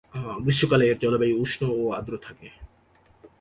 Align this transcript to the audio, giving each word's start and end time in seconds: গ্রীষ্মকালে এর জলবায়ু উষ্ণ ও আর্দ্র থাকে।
গ্রীষ্মকালে 0.43 0.85
এর 0.87 0.97
জলবায়ু 1.03 1.35
উষ্ণ 1.43 1.61
ও 1.75 1.81
আর্দ্র 1.97 2.13
থাকে। 2.17 2.47